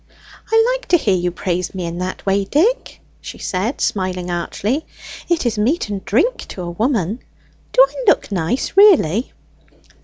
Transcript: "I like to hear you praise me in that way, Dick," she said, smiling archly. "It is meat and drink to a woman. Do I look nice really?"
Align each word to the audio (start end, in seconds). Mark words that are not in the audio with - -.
"I 0.51 0.73
like 0.75 0.87
to 0.87 0.97
hear 0.97 1.13
you 1.15 1.29
praise 1.29 1.75
me 1.75 1.85
in 1.85 1.99
that 1.99 2.25
way, 2.25 2.43
Dick," 2.45 3.01
she 3.21 3.37
said, 3.37 3.79
smiling 3.81 4.31
archly. 4.31 4.83
"It 5.29 5.45
is 5.45 5.59
meat 5.59 5.89
and 5.89 6.03
drink 6.03 6.47
to 6.47 6.63
a 6.63 6.71
woman. 6.71 7.19
Do 7.71 7.85
I 7.87 7.93
look 8.07 8.31
nice 8.31 8.75
really?" 8.75 9.31